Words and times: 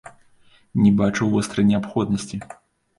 Не 0.83 0.93
бачу 1.03 1.29
вострай 1.37 1.71
неабходнасці. 1.71 2.45